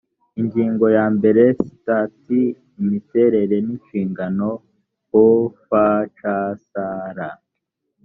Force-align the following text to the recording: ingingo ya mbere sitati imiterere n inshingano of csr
ingingo 0.39 0.85
ya 0.97 1.05
mbere 1.15 1.43
sitati 1.63 2.39
imiterere 2.81 3.55
n 3.65 3.67
inshingano 3.73 4.49
of 5.25 5.55
csr 6.19 7.19